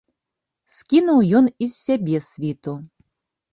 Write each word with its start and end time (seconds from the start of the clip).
Скінуў 0.75 1.19
ён 1.41 1.45
і 1.53 1.65
з 1.75 1.79
сябе 1.85 2.25
світу. 2.31 2.77